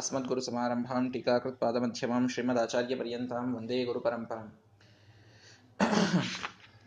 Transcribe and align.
ಅಸ್ಮದ್ಗುರು 0.00 0.40
ಸಮಾರಂಭಾಂ 0.40 1.10
ಟೀಕಾಕೃತ್ 1.12 1.60
ಪಾದಮಧ್ಯಮಾಂ 1.60 2.28
ಶ್ರೀಮದಾಚಾರ್ಯ 2.28 2.94
ಪರ್ಯಂತಾಂ 2.96 3.56
ವಂದೇ 3.56 3.84
ಗುರು 3.84 4.00
ಪರಂಪರಂ. 4.00 4.46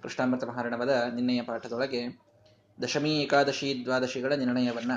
ಕೃಷ್ಣಾಮೃತ 0.02 0.44
ಮಹಾರಣವದ 0.44 0.94
ನಿನ್ನೆಯ 1.14 1.42
ಪಾಠದೊಳಗೆ 1.42 2.02
ದಶಮಿ, 2.82 3.12
ಏಕಾದಶಿ, 3.12 3.82
ದ್ವಾದಶಿಗಳ 3.84 4.34
ನಿರ್ಣಯವನ್ನ 4.34 4.92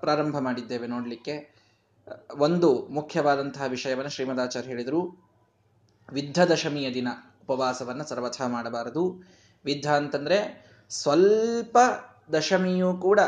ಪ್ರಾರಂಭ 0.00 0.38
ಮಾಡಿದ್ದೇವೆ 0.38 0.86
ನೋಡಲಿಕ್ಕೆ. 0.86 1.34
ಒಂದು 2.38 2.86
ಮುಖ್ಯವಾದಂತಹ 2.90 3.66
ವಿಷಯವನ್ನು 3.68 4.10
ಶ್ರೀಮದಾಚಾರ್ಯ 4.10 4.68
ಹೇಳಿದರು. 4.68 5.02
ವಿದ್ಧ 6.12 6.38
ದಶಮಿಯ 6.42 6.94
ದಿನ 6.94 7.08
ಉಪವಾಸವನ್ನು 7.42 8.06
ಸರ್ವಥಾ 8.08 8.48
ಮಾಡಬಾರದು. 8.48 9.04
ವಿದ್ಧ 9.64 9.88
ಅಂತಂದ್ರೆ 9.90 10.38
ಸ್ವಲ್ಪ 10.88 11.78
ದಶಮಿಯೂ 12.32 12.96
ಕೂಡ 12.96 13.20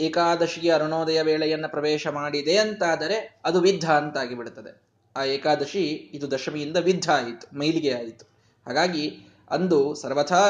ಏಕಾದಶಿಯ 0.00 0.74
ಅರುಣೋದಯ 0.74 1.22
ವೇಳೆಯನ್ನ 1.22 1.66
ಪ್ರವೇಶ 1.66 2.06
ಮಾಡಿದೆ 2.06 2.56
ಅಂತಾದರೆ 2.56 3.40
ಅದು 3.44 3.60
ವಿದ್ಧ 3.60 3.90
ಅಂತಾಗಿ 3.90 4.34
ಬಿಡುತ್ತದೆ. 4.34 4.90
ಆ 5.16 5.24
ಏಕಾದಶಿ 5.24 5.86
ಇದು 6.14 6.30
ದಶಮಿಯಿಂದ 6.30 6.76
ವಿದ್ಧ 6.76 7.10
ಆಯಿತು, 7.10 7.58
ಮೈಲಿಗೆ 7.58 7.92
ಆಯಿತು. 7.92 8.26
ಹಾಗಾಗಿ 8.66 9.18
ಅಂದು 9.50 9.94
ಸರ್ವಥಾ 9.94 10.40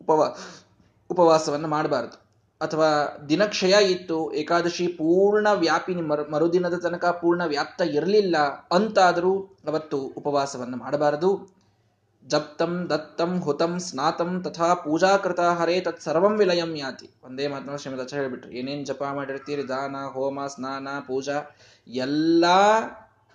ಉಪವಾ, 0.00 0.28
ಉಪವಾಸವನ್ನು 1.10 1.68
ಮಾಡಬಾರದು. 1.68 2.24
ಅಥವಾ 2.60 3.18
ದಿನಕ್ಷಯ 3.28 3.74
ಇತ್ತು, 3.90 4.32
ಏಕಾದಶಿ 4.32 4.86
ಪೂರ್ಣ 4.86 5.48
ವ್ಯಾಪಿ 5.52 5.94
ಮರುದಿನದ 6.30 6.74
ತನಕ 6.74 7.04
ಪೂರ್ಣ 7.04 7.44
ವ್ಯಾಪ್ತ 7.44 7.82
ಇರಲಿಲ್ಲ 7.82 8.36
ಅಂತಾದರೂ 8.72 9.38
ಅವತ್ತು 9.40 9.98
ಉಪವಾಸವನ್ನು 9.98 10.76
ಮಾಡಬಾರದು. 10.76 11.63
ಜಪ್ತಂ 12.28 12.90
ದತ್ತಂ 12.90 13.40
ಹುತಂ 13.40 13.78
ಸ್ನಾತಂ 13.78 14.42
ತಥಾ 14.42 14.74
ಪೂಜಾ 14.74 15.16
ಕೃತ 15.16 15.40
ಹರೇ 15.40 15.80
ತತ್ 15.80 16.00
ಸರ್ವಂ 16.00 16.38
ವಿಲಯಂ 16.38 16.76
ಯಾತಿ. 16.76 17.10
ಒಂದೇ 17.24 17.46
ಮಾತನ್ನು 17.46 17.78
ಶ್ರೀಮದ್ 17.78 18.00
ಅಚ್ಚ 18.00 18.14
ಹೇಳ್ಬಿಟ್ರು. 18.14 18.50
ಏನೇನ್ 18.50 18.86
ಜಪ 18.86 19.02
ಮಾಡಿರ್ತೀರಿ? 19.02 19.68
ದಾನ, 19.68 19.96
ಹೋಮ, 19.96 20.46
ಸ್ನಾನ, 20.46 20.88
ಪೂಜಾ, 21.06 21.42
ಎಲ್ಲ 21.88 22.44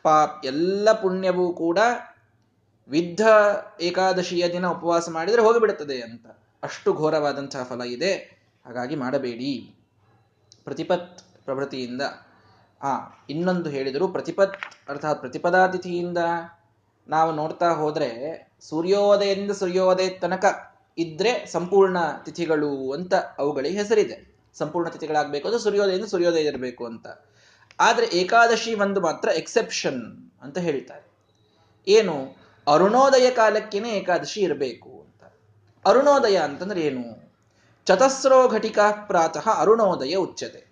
ಪಾಪ್, 0.04 0.46
ಎಲ್ಲ 0.46 0.92
ಪುಣ್ಯವೂ 0.92 1.54
ಕೂಡ 1.54 1.80
ವಿದ್ಧ 2.90 3.22
ಏಕಾದಶಿಯ 3.82 4.50
ದಿನ 4.52 4.68
ಉಪವಾಸ 4.68 5.10
ಮಾಡಿದರೆ 5.10 5.42
ಹೋಗಿಬಿಡುತ್ತದೆ 5.42 6.02
ಅಂತ. 6.02 6.26
ಅಷ್ಟು 6.64 6.94
ಘೋರವಾದಂತಹ 6.94 7.64
ಫಲ 7.64 7.82
ಇದೆ. 7.82 8.14
ಹಾಗಾಗಿ 8.66 8.96
ಮಾಡಬೇಡಿ. 8.96 9.76
ಪ್ರತಿಪತ್ 10.64 11.20
ಪ್ರಭೃತಿಯಿಂದ. 11.46 12.02
ಆ, 12.82 12.98
ಇನ್ನೊಂದು 13.30 13.70
ಹೇಳಿದರು. 13.70 14.08
ಪ್ರತಿಪತ್, 14.08 14.58
ಅರ್ಥಾತ್ 14.90 15.20
ಪ್ರತಿಪದಾತಿಥಿಯಿಂದ 15.20 16.18
ನಾವು 17.10 17.32
ನೋಡ್ತಾ 17.32 17.70
ಹೋದ್ರೆ 17.72 18.10
ಸೂರ್ಯೋದಯದಿಂದ 18.62 19.52
ಸೂರ್ಯೋದಯ 19.52 20.10
ತನಕ 20.10 20.74
ಇದ್ರೆ 20.98 21.46
ಸಂಪೂರ್ಣ 21.46 21.98
ತಿಥಿಗಳು 22.26 22.92
ಅಂತ 22.92 23.14
ಅವುಗಳಿಗೆ 23.16 23.78
ಹೆಸರಿದೆ. 23.78 24.36
ಸಂಪೂರ್ಣ 24.54 24.90
ತಿಥಿಗಳಾಗಬೇಕು 24.90 25.48
ಅಂದ್ರೆ 25.48 25.64
ಸೂರ್ಯೋದಯದಿಂದ 25.64 26.06
ಸೂರ್ಯೋದಯ 26.06 26.40
ಇರಬೇಕು 26.40 26.86
ಅಂತ. 26.86 27.08
ಆದ್ರೆ 27.80 28.06
ಏಕಾದಶಿ 28.06 28.76
ಒಂದು 28.76 29.02
ಮಾತ್ರ 29.02 29.30
ಎಕ್ಸೆಪ್ಷನ್ 29.30 30.32
ಅಂತ 30.42 30.58
ಹೇಳ್ತಾರೆ. 30.58 31.08
ಏನು? 31.88 32.38
ಅರುಣೋದಯ 32.68 33.30
ಕಾಲಕ್ಕೇನೆ 33.32 33.90
ಏಕಾದಶಿ 33.90 34.42
ಇರಬೇಕು 34.42 34.90
ಅಂತ. 34.90 35.34
ಅರುಣೋದಯ 35.86 36.38
ಅಂತಂದ್ರೆ 36.38 36.82
ಏನು? 36.82 37.34
ಚತಸ್ರೋ 37.86 38.48
ಘಟಿಕಾ 38.48 38.92
ಪ್ರಾತಃ 38.92 39.50
ಅರುಣೋದಯ 39.50 40.16
ಉಚ್ಚತೆ. 40.16 40.70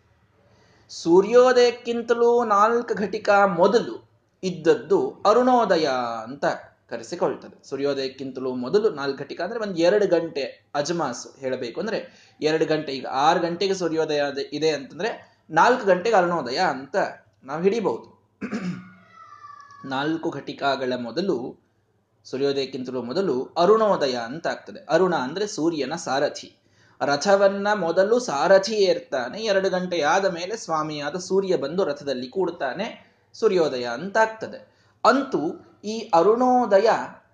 ಸೂರ್ಯೋದಯಕ್ಕಿಂತಲೂ 0.89 2.45
ನಾಲ್ಕು 2.45 2.93
ಘಟಿಕಾ 2.93 3.45
ಮೊದಲು 3.45 4.06
ಇದ್ದದ್ದು 4.43 5.23
ಅರುಣೋದಯ 5.25 5.85
ಅಂತ 6.23 6.45
ಕರೆಸಿಕೊಳ್ತದೆ. 6.89 7.69
ಸೂರ್ಯೋದಯಕ್ಕಿಂತಲೂ 7.69 8.55
ಮೊದಲು 8.55 8.89
ನಾಲ್ಕು 8.89 9.17
ಘಟಿಕ 9.17 9.41
ಅಂದ್ರೆ 9.41 9.59
ಒಂದು 9.59 9.77
ಎರಡು 9.77 10.07
ಗಂಟೆ 10.07 10.71
ಅಜಮಾಸ್ 10.75 11.39
ಹೇಳಬೇಕು 11.39 11.79
ಅಂದ್ರೆ 11.79 12.35
ಎರಡು 12.41 12.65
ಗಂಟೆ, 12.65 12.91
ಈಗ 12.91 13.05
ಆರು 13.11 13.39
ಗಂಟೆಗೆ 13.39 13.73
ಸೂರ್ಯೋದಯ 13.73 14.21
ಇದೆ 14.53 14.69
ಅಂತಂದ್ರೆ 14.69 15.41
ನಾಲ್ಕು 15.49 15.85
ಗಂಟೆಗೆ 15.85 16.15
ಅರುಣೋದಯ 16.15 16.57
ಅಂತ 16.57 16.95
ನಾವು 17.43 17.63
ಹಿಡಿಬಹುದು. 17.63 18.29
ನಾಲ್ಕು 19.85 20.29
ಘಟಿಕಾಗಳ 20.29 20.93
ಮೊದಲು, 20.97 21.67
ಸೂರ್ಯೋದಯಕ್ಕಿಂತಲೂ 22.25 23.01
ಮೊದಲು 23.01 23.43
ಅರುಣೋದಯ 23.57 24.13
ಅಂತ 24.13 24.47
ಆಗ್ತದೆ. 24.47 24.79
ಅರುಣ 24.89 25.15
ಅಂದ್ರೆ 25.15 25.47
ಸೂರ್ಯನ 25.47 25.95
ಸಾರಥಿ. 25.95 26.57
ರಥವನ್ನ 27.05 27.67
ಮೊದಲು 27.73 28.19
ಸಾರಥಿ 28.19 28.75
ಏರ್ತಾನೆ 28.75 29.39
ಎರಡು 29.41 29.69
ಗಂಟೆಯಾದ 29.69 30.25
ಮೇಲೆ 30.25 30.57
ಸ್ವಾಮಿಯಾದ 30.57 31.15
ಸೂರ್ಯ 31.15 31.57
ಬಂದು 31.57 31.83
ರಥದಲ್ಲಿ 31.83 32.27
ಕೂಡ್ತಾನೆ. 32.27 33.06
ಸೂರ್ಯೋದಯ 33.33 33.83
ಅಂತಾಗ್ತದೆ. 33.83 34.77
ಅಂತೂ 35.05 35.69
ಈ 35.83 36.09
ಅರುಣೋದಯ 36.13 36.89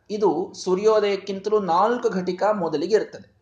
ಇದು 0.10 0.54
ಸೂರ್ಯೋದಯಕ್ಕಿಂತಲೂ 0.64 1.60
ನಾಲ್ಕು 1.60 2.10
ಘಟಿಕ 2.10 2.44
ಮೊದಲಿಗೆ 2.44 2.96
ಇರ್ತದೆ. 2.96 3.34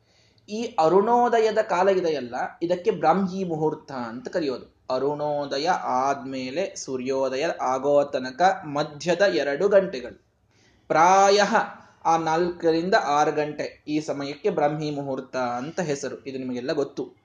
ಈ 0.49 0.75
ಅರುಣೋದಯದ 0.79 1.57
ಕಾಲ 1.57 1.89
ಇದೆಯಲ್ಲ, 1.89 2.35
ಇದಕ್ಕೆ 2.63 2.91
ಬ್ರಾಹ್ಮಿ 2.91 3.43
ಮುಹೂರ್ತ 3.43 3.91
ಅಂತ 3.91 4.27
ಕರೆಯೋದು. 4.27 4.81
ಅರುಣೋದಯ 4.89 5.67
ಆದ್ಮೇಲೆ 5.83 6.75
ಸೂರ್ಯೋದಯ 6.75 7.45
ಆಗೋ 7.61 8.03
ತನಕ 8.03 8.41
ಮಧ್ಯದ 8.65 9.21
ಎರಡು 9.21 9.67
ಗಂಟೆಗಳು. 9.67 10.25
ಪ್ರಾಯ 10.87 11.41
ಆ 12.05 12.17
ನಾಲ್ಕರಿಂದ 12.17 12.93
ಆರು 13.05 13.31
ಗಂಟೆ 13.31 13.83
ಈ 13.87 13.99
ಸಮಯಕ್ಕೆ 13.99 14.49
ಬ್ರಾಹ್ಮಿ 14.49 14.91
ಮುಹೂರ್ತ 14.91 15.35
ಅಂತ 15.37 15.79
ಹೆಸರು. 15.79 16.25
ಇದು 16.25 16.37
ನಿಮಗೆಲ್ಲ 16.37 16.71
ಗೊತ್ತು. 16.71 17.15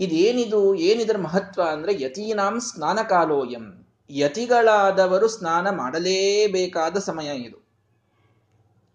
ಇದೇನಿದು, 0.00 0.74
ಏನಿದರ 0.74 1.16
ಮಹತ್ವ 1.16 1.62
ಅಂದ್ರೆ 1.62 2.02
ಯತೀನಾಂ 2.02 2.60
ಸ್ನಾನಕಾಲೋಯಂ. 2.60 3.83
ಯತಿಗಳಾದವರು 4.10 5.28
ಸ್ನಾನ 5.28 5.70
ಮಾಡಲೇಬೇಕಾದ 5.70 6.96
ಸಮಯ 6.96 7.26
ಇದು. 7.26 7.64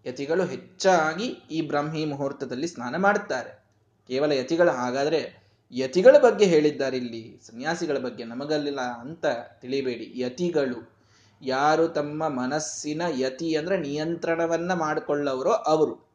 ಯತಿಗಳು 0.06 0.44
ಹೆಚ್ಚಾಗಿ 0.44 1.24
ಈ 1.24 1.60
ಬ್ರಾಹ್ಮಿ 1.60 2.04
ಮುಹೂರ್ತದಲ್ಲಿ 2.04 2.66
ಸ್ನಾನ 2.66 2.96
ಮಾಡುತ್ತಾರೆ. 2.96 3.64
ಕೇವಲ 4.08 4.32
ಯತಿಗಳು 4.32 4.70
ಹಾಗಾದ್ರೆ 4.70 5.42
ಯತಿಗಳ 5.72 6.18
ಬಗ್ಗೆ 6.18 6.44
ಹೇಳಿದ್ದಾರೆ 6.44 6.96
ಇಲ್ಲಿ 6.96 7.40
ಸನ್ಯಾಸಿಗಳ 7.46 7.98
ಬಗ್ಗೆ 7.98 8.24
ನಮಗಲ್ಲಿಲ್ಲ 8.24 8.80
ಅಂತ 8.80 9.26
ತಿಳಿಬೇಡಿ. 9.60 10.12
ಯತಿಗಳು 10.16 11.00
ಯಾರು 11.42 11.88
ತಮ್ಮ 11.88 12.28
ಮನಸ್ಸಿನ 12.28 13.02
ಯತಿ 13.10 13.54
ಅಂದ್ರೆ 13.54 13.76
ನಿಯಂತ್ರಣವನ್ನ 13.76 14.72
ಮಾಡಿಕೊಳ್ಳವರೋ 14.72 15.50
ಅವರು. 15.50 16.08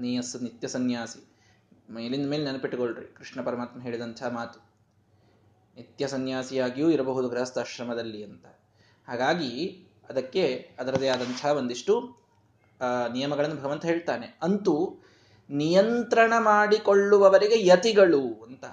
ನಿಯಸ್ 0.00 0.42
ನಿತ್ಯ 0.42 0.68
ಸನ್ಯಾಸಿ. 0.68 1.24
ಮೇಲಿಂದ 1.92 2.30
ಮೇಲೆ 2.30 2.44
ನೆನಪಿಟ್ಟುಕೊಳ್ರಿ. 2.44 3.14
ಕೃಷ್ಣ 3.14 3.42
ಪರಮಾತ್ಮ 3.42 3.82
ಹೇಳಿದಂಥ 3.82 4.22
ಮಾತು. 4.22 4.69
ನಿತ್ಯ 5.76 6.06
ಸನ್ಯಾಸಿಯಾಗಿಯೂ 6.06 6.90
ಇರಬಹುದು 6.90 7.28
ಗೃಹಸ್ಥಾಶ್ರಮದಲ್ಲಿ 7.28 8.24
ಅಂತ. 8.24 8.46
ಹಾಗಾಗಿ 9.08 9.84
ಅದಕ್ಕೆ 10.08 10.70
ಅದರದೇ 10.78 11.08
ಆದಂತಹ 11.08 11.50
ಒಂದಿಷ್ಟು 11.50 12.16
ನಿಯಮಗಳನ್ನು 13.12 13.56
ಭಗವಂತ 13.56 13.84
ಹೇಳ್ತಾನೆ. 13.84 14.38
ಅಂತೂ 14.42 15.04
ನಿಯಂತ್ರಣ 15.50 16.32
ಮಾಡಿಕೊಳ್ಳುವವರಿಗೆ 16.38 17.66
ಯತಿಗಳು 17.66 18.20
ಅಂತ. 18.20 18.64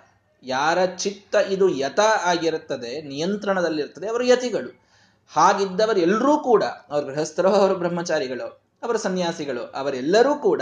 ಯಾರ 0.43 0.85
ಚಿತ್ತ 0.85 1.35
ಇದು 1.35 1.69
ಯತ 1.69 1.99
ಆಗಿರುತ್ತದೆ 2.23 3.01
ನಿಯಂತ್ರಣದಲ್ಲಿರ್ತದೆ 3.01 4.07
ಅವರು 4.07 4.23
ಯತಿಗಳು. 4.25 4.87
ಹಾಗಿದ್ದವರು 5.33 5.99
ಎಲ್ಲರೂ 5.99 6.37
ಕೂಡ, 6.37 6.63
ಅವ್ರ 6.63 7.05
ಗೃಹಸ್ಥರೋ, 7.05 7.49
ಅವರು 7.49 7.75
ಬ್ರಹ್ಮಚಾರಿಗಳು, 7.75 8.61
ಅವರ 8.83 8.95
ಸನ್ಯಾಸಿಗಳು, 8.95 9.61
ಅವರೆಲ್ಲರೂ 9.61 10.35
ಕೂಡ 10.35 10.61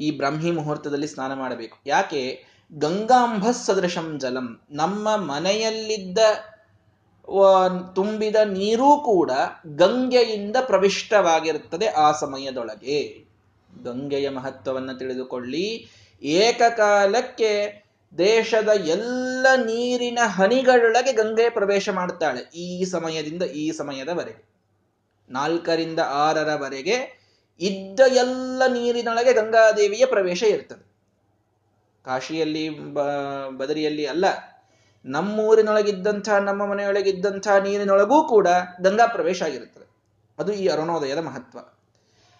ಈ 0.00 0.10
ಬ್ರಾಹ್ಮಿ 0.10 0.50
ಮುಹೂರ್ತದಲ್ಲಿ 0.50 1.06
ಸ್ನಾನ 1.06 1.34
ಮಾಡಬೇಕು. 1.34 1.78
ಯಾಕೆ? 1.86 2.44
ಗಂಗಾಂಬ 2.78 3.50
ಸದೃಶಂ 3.50 4.18
ಜಲಂ. 4.18 4.60
ನಮ್ಮ 4.70 5.16
ಮನೆಯಲ್ಲಿದ್ದ 5.16 6.18
ತುಂಬಿದ 7.94 8.36
ನೀರೂ 8.36 8.96
ಕೂಡ 8.96 9.30
ಗಂಗೆಯಿಂದ 9.66 10.56
ಪ್ರವಿಷ್ಟವಾಗಿರುತ್ತದೆ 10.60 11.86
ಆ 11.86 12.12
ಸಮಯದೊಳಗೆ. 12.12 13.26
ಗಂಗೆಯ 13.84 14.30
ಮಹತ್ವವನ್ನು 14.30 14.98
ತಿಳಿದುಕೊಳ್ಳಿ. 14.98 15.88
ಏಕಕಾಲಕ್ಕೆ 16.22 17.84
ದೇಶದ 18.18 18.68
ಎಲ್ಲ 18.68 19.46
ನೀರಿನ 19.56 20.18
ಹನಿಗಳೊಳಗೆ 20.22 21.12
ಗಂಗೆ 21.12 21.50
ಪ್ರವೇಶ 21.50 21.88
ಮಾಡುತ್ತಾಳೆ 21.88 22.40
ಈ 22.54 22.84
ಸಮಯದಿಂದ 22.84 23.42
ಈ 23.42 23.72
ಸಮಯದವರೆಗೆ. 23.72 24.48
ನಾಲ್ಕರಿಂದ 25.30 25.98
ಆರರವರೆಗೆ 25.98 27.20
ಇದ್ದ 27.60 28.00
ಎಲ್ಲ 28.06 28.62
ನೀರಿನೊಳಗೆ 28.66 29.32
ಗಂಗಾದೇವಿಯ 29.32 30.06
ಪ್ರವೇಶ 30.06 30.42
ಇರ್ತದೆ. 30.42 30.89
ಕಾಶಿಯಲ್ಲಿ 32.04 32.94
ಬದರಿಯಲ್ಲಿ 33.56 34.06
ಅಲ್ಲ, 34.06 34.24
ನಮ್ಮೂರಿನೊಳಗಿದ್ದಂಥ, 35.04 36.28
ನಮ್ಮ 36.28 36.66
ಮನೆಯೊಳಗಿದ್ದಂಥ 36.66 37.48
ನೀರಿನೊಳಗೂ 37.48 38.28
ಕೂಡ 38.28 38.48
ಗಂಗಾ 38.80 39.06
ಪ್ರವೇಶ 39.06 39.42
ಆಗಿರುತ್ತದೆ. 39.42 39.90
ಅದು 40.38 40.52
ಈ 40.52 40.68
ಅರುಣೋದಯದ 40.68 41.18
ಮಹತ್ವ. 41.18 41.58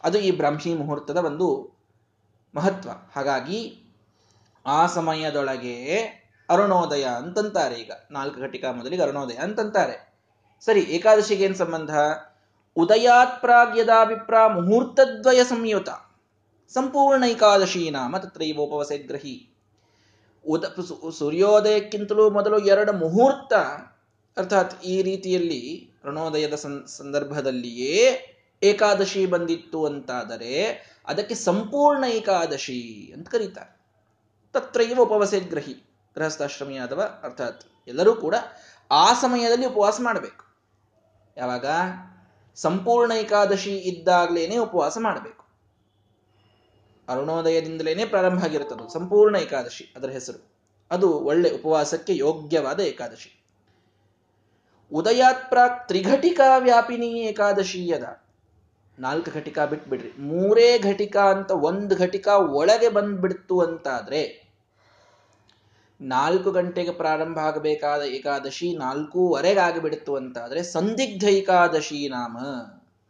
ಅದು 0.03 0.19
ಈ 0.19 0.31
ಬ್ರಾಹ್ಮಿ 0.31 0.75
ಮುಹೂರ್ತದ 0.75 1.17
ಒಂದು 1.17 1.79
ಮಹತ್ವ. 2.55 2.91
ಹಾಗಾಗಿ 3.17 3.85
ಆ 4.67 4.87
ಸಮಯದೊಳಗೆ 4.87 5.97
ಅರುಣೋದಯ 6.51 7.05
ಅಂತಂತಾರೆ 7.05 7.75
ಈಗ. 7.75 7.91
ನಾಲ್ಕು 8.11 8.41
ಘಟಿಕಾ 8.41 8.73
ಮೊದಲಿಗೆ 8.73 9.03
ಅರುಣೋದಯ 9.03 9.35
ಅಂತಂತಾರೆ. 9.35 10.15
ಸರಿ, 10.61 10.81
ಏಕಾದಶಿಗೆ 10.81 11.45
ಏನ್ 11.45 11.55
ಸಂಬಂಧ? 11.55 11.91
ಉದಯಾತ್ 12.77 13.41
ಪ್ರಾಗ್ಯದಾಭಿಪ್ರಾ 13.41 14.49
ಮುಹೂರ್ತದ್ವಯ 14.49 15.45
ಸಂಯುತ. 15.45 15.89
ಸಂಪೂರ್ಣ 16.75 17.25
ಏಕಾದಶಿ 17.25 17.91
ನಾಮ 17.91 18.19
ತತ್ರೈವೋಪವಸೆ 18.19 18.99
ಗ್ರಹಿ. 18.99 19.50
ಉದ 20.47 20.65
ಸೂರ್ಯೋದಯಕ್ಕಿಂತಲೂ 21.19 22.31
ಮೊದಲು 22.31 22.59
ಎರಡು 22.59 22.93
ಮುಹೂರ್ತ, 22.93 23.53
ಅರ್ಥಾತ್ 24.39 24.85
ಈ 24.85 25.03
ರೀತಿಯಲ್ಲಿ 25.03 25.91
ರಣೋದಯದ 26.05 26.55
ಸಂದರ್ಭದಲ್ಲಿಯೇ 26.87 28.27
ಏಕಾದಶಿ 28.63 29.27
ಬಂದಿತ್ತು 29.27 29.87
ಅಂತಾದರೆ 29.87 30.69
ಅದಕ್ಕೆ 31.07 31.35
ಸಂಪೂರ್ಣ 31.35 32.05
ಏಕಾದಶಿ 32.05 33.11
ಅಂತ 33.15 33.29
ಕರೀತಾರೆ. 33.29 33.81
ತತ್ರೈವ 34.53 35.01
ಉಪವಾಸೆ 35.01 35.41
ಗ್ರಹಿ, 35.41 35.75
ಗೃಹಸ್ಥಾಶ್ರಮಿಯಾದವ, 36.15 37.01
ಅರ್ಥಾತ್ 37.23 37.65
ಎಲ್ಲರೂ 37.89 38.15
ಕೂಡ 38.15 38.35
ಆ 38.91 39.13
ಸಮಯದಲ್ಲಿ 39.13 39.67
ಉಪವಾಸ 39.67 40.01
ಮಾಡಬೇಕು. 40.03 40.45
ಯಾವಾಗ? 41.37 41.67
ಸಂಪೂರ್ಣ 42.55 43.13
ಏಕಾದಶಿ 43.13 43.77
ಇದ್ದಾಗಲೇನೆ 43.77 44.57
ಉಪವಾಸ 44.57 44.99
ಮಾಡಬೇಕು. 45.01 45.50
ಅರುಣೋದಯದಿಂದಲೇನೆ 47.11 48.05
ಪ್ರಾರಂಭ 48.05 48.45
ಆಗಿರುತ್ತದೆ 48.45 48.93
ಸಂಪೂರ್ಣ 48.93 49.37
ಏಕಾದಶಿ 49.37 49.93
ಅದರ 49.97 50.09
ಹೆಸರು. 50.09 50.51
ಅದು 50.91 51.19
ಒಳ್ಳೆ 51.19 51.51
ಉಪವಾಸಕ್ಕೆ 51.51 52.17
ಯೋಗ್ಯವಾದ 52.17 52.81
ಏಕಾದಶಿ. 52.81 53.45
ಉದಯಾತ್ 54.93 55.49
ಪ್ರಾಕ್ 55.49 55.89
ತ್ರಿಘಟಿಕಾ 55.89 56.57
ವ್ಯಾಪಿನಿ 56.57 57.07
ಏಕಾದಶಿಯದ. 57.07 58.21
ನಾಲ್ಕು 58.99 59.31
ಘಟಿಕಾ 59.31 59.67
ಬಿಟ್ಬಿಡ್ರಿ. 59.67 60.13
ಮೂರೇ 60.19 60.79
ಘಟಿಕಾ 60.79 61.31
ಅಂತ 61.31 61.51
ಒಂದು 61.51 61.97
ಘಟಿಕಾ 61.97 62.37
ಒಳಗೆ 62.37 62.89
ಬಂದ್ಬಿಡ್ತು 62.89 63.61
ಅಂತಾದ್ರೆ, 63.61 64.51
ನಾಲ್ಕು 66.01 66.51
ಗಂಟೆಗೆ 66.51 66.93
ಪ್ರಾರಂಭ 66.93 67.39
ಆಗಬೇಕಾದ 67.39 68.03
ಏಕಾದಶಿ 68.03 68.77
ನಾಲ್ಕೂವರೆಗೆ 68.77 69.61
ಆಗಿಬಿಡ್ತು 69.61 70.17
ಅಂತಾದ್ರೆ, 70.17 70.63
ಸಂದಿಗ್ಧ 70.63 71.25
ಏಕಾದಶಿ 71.25 72.09
ನಾಮ. 72.09 72.39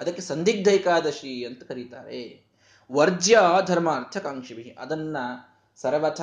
ಅದಕ್ಕೆ 0.00 0.22
ಸಂದಿಗ್ಧ 0.22 0.68
ಏಕಾದಶಿ 0.68 1.44
ಅಂತ 1.44 1.62
ಕರೀತಾರೆ. 1.62 2.49
ವರ್ಜ್ಯ 2.92 3.38
ಧರ್ಮಾರ್ಥ 3.66 4.16
ಕಾಂಕ್ಷಿಭಿ 4.16 4.62
ಅದನ್ನ 4.62 5.16
ಸರ್ವಥ 5.76 6.20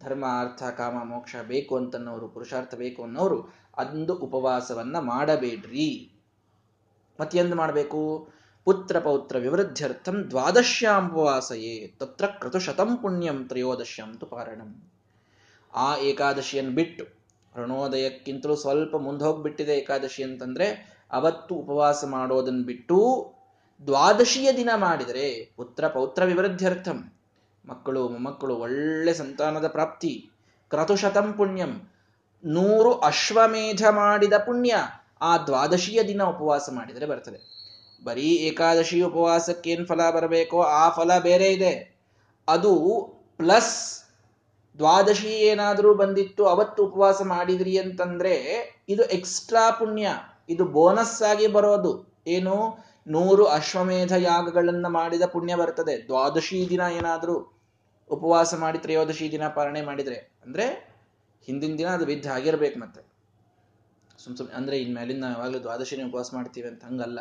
ಧರ್ಮ 0.00 0.24
ಅರ್ಥ 0.40 0.62
ಕಾಮ 0.62 1.04
ಮೋಕ್ಷ 1.04 1.36
ಬೇಕು 1.48 1.76
ಅಂತನ್ನೋರು, 1.76 2.28
ಪುರುಷಾರ್ಥ 2.28 2.74
ಬೇಕು 2.74 3.02
ಅನ್ನೋರು 3.02 3.54
ಅಂದು 3.76 4.14
ಉಪವಾಸವನ್ನ 4.14 4.98
ಮಾಡಬೇಡ್ರಿ. 4.98 6.12
ಮತ್ತೆಂದು 7.20 7.56
ಮಾಡಬೇಕು? 7.56 8.28
ಪುತ್ರ 8.64 8.98
ಪೌತ್ರ 8.98 9.36
ವಿವೃದ್ಧ್ಯರ್ಥಂ 9.36 10.30
ದ್ವಾದಶ್ಯಾಂ 10.30 11.10
ಉಪವಾಸಯೇ, 11.10 11.94
ತತ್ರ 11.98 12.26
ಕ್ರತುಶತಂ 12.26 12.96
ಪುಣ್ಯಂ 12.96 13.48
ತ್ರಯೋದಶ್ಯಾಂ 13.48 14.16
ತು 14.16 14.26
ಪಾರಣಂ. 14.26 14.90
ಆ 15.74 15.96
ಏಕಾದಶಿಯನ್ನು 15.96 16.72
ಬಿಟ್ಟು 16.72 17.04
ರಣೋದಯಕ್ಕಿಂತಲೂ 17.56 18.56
ಸ್ವಲ್ಪ 18.56 18.96
ಮುಂದೆ 18.96 19.24
ಹೋಗ್ಬಿಟ್ಟಿದೆ 19.24 19.78
ಏಕಾದಶಿ 19.78 20.22
ಅಂತಂದ್ರೆ 20.22 20.66
ಅವತ್ತು 21.12 21.54
ಉಪವಾಸ 21.54 22.04
ಮಾಡೋದನ್ನು 22.04 22.64
ಬಿಟ್ಟು 22.64 22.96
ದ್ವಾದಶಿಯ 23.86 24.52
ದಿನ 24.52 24.70
ಮಾಡಿದರೆ 24.76 25.52
ಪುತ್ರ 25.56 25.88
ಪೌತ್ರ 25.88 26.24
ವಿವೃದ್ಧ್ಯರ್ಥಂ. 26.24 27.12
ಮಕ್ಕಳು 27.66 28.08
ಮೊಮ್ಮಕ್ಕಳು 28.08 28.56
ಒಳ್ಳೆ 28.56 29.14
ಸಂತಾನದ 29.14 29.68
ಪ್ರಾಪ್ತಿ. 29.68 30.30
ಕ್ರತುಶತಂ 30.70 31.32
ಪುಣ್ಯಂ. 31.32 31.88
ನೂರು 32.44 32.94
ಅಶ್ವಮೇಧ 32.94 33.82
ಮಾಡಿದ 33.90 34.32
ಪುಣ್ಯ 34.32 34.74
ಆ 35.20 35.38
ದ್ವಾದಶಿಯ 35.38 36.02
ದಿನ 36.02 36.22
ಉಪವಾಸ 36.22 36.68
ಮಾಡಿದರೆ 36.72 37.06
ಬರ್ತದೆ. 37.06 37.60
ಬರೀ 38.04 38.22
ಏಕಾದಶಿ 38.22 39.02
ಉಪವಾಸಕ್ಕೇನು 39.02 39.86
ಫಲ 39.86 40.10
ಬರಬೇಕೋ 40.10 40.62
ಆ 40.62 40.90
ಫಲ 40.90 41.18
ಬೇರೆ 41.18 41.52
ಇದೆ. 41.52 41.94
ಅದು 42.48 42.74
ಪ್ಲಸ್ 43.36 44.04
ದ್ವಾದಶಿ 44.78 45.28
ಏನಾದರೂ 45.28 45.94
ಬಂದಿತ್ತು 45.94 46.46
ಅವತ್ತು 46.46 46.86
ಉಪವಾಸ 46.86 47.22
ಮಾಡಿದ್ರಿ 47.22 47.78
ಅಂತಂದ್ರೆ 47.78 48.34
ಇದು 48.88 49.02
ಎಕ್ಸ್ಟ್ರಾ 49.02 49.70
ಪುಣ್ಯ. 49.70 50.08
ಇದು 50.48 50.64
ಬೋನಸ್ 50.64 51.22
ಆಗಿ 51.22 51.46
ಬರೋದು. 51.46 52.14
ಏನು? 52.26 52.89
ನೂರು 53.06 53.44
ಅಶ್ವಮೇಧ 53.46 54.12
ಯಾಗಗಳನ್ನ 54.12 54.86
ಮಾಡಿದ 54.86 55.22
ಪುಣ್ಯ 55.22 55.54
ಬರ್ತದೆ. 55.54 56.06
ದ್ವಾದಶಿ 56.06 56.68
ದಿನ 56.68 56.80
ಏನಾದರೂ 56.96 57.36
ಉಪವಾಸ 58.10 58.54
ಮಾಡಿ 58.54 58.78
ತ್ರಯೋದಶಿ 58.78 59.32
ದಿನ 59.32 59.48
ಪಾಲನೆ 59.48 59.82
ಮಾಡಿದ್ರೆ, 59.82 60.18
ಅಂದ್ರೆ 60.44 60.66
ಹಿಂದಿನ 61.48 61.76
ದಿನ 61.76 61.88
ಅದು 61.88 62.04
ವಿದ್ಯ 62.04 62.30
ಆಗಿರ್ಬೇಕು 62.30 62.78
ಮತ್ತೆ. 62.78 63.02
ಸುಮ್ 64.24 64.36
ಸುಮ್ 64.36 64.48
ಅಂದ್ರೆ 64.54 64.78
ಇನ್ಮೇಲಿಂದ 64.78 65.20
ನಾವು 65.20 65.34
ಯಾವಾಗಲೂ 65.34 65.58
ದ್ವಾದಶಿನ 65.58 66.06
ಉಪವಾಸ 66.08 66.30
ಮಾಡ್ತೀವಿ 66.34 66.68
ಅಂತ 66.68 66.84
ಹಂಗಲ್ಲ. 66.84 67.20